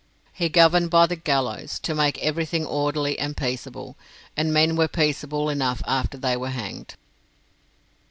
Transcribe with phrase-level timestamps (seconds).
[0.33, 3.95] He governed by the gallows, to make everything orderly and peaceable,
[4.35, 6.95] and men were peaceable enough after they were hanged.